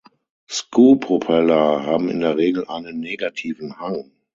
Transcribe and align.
Skew-Propeller 0.49 1.85
haben 1.85 2.09
in 2.09 2.21
der 2.21 2.35
Regel 2.35 2.65
einen 2.67 3.01
negativen 3.01 3.79
Hang. 3.79 4.09